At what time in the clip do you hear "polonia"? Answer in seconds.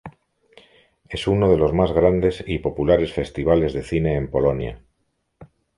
4.31-4.81